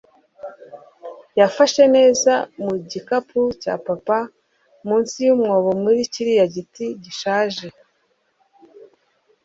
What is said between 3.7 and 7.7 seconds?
papa, munsi yumwobo muri kiriya giti gishaje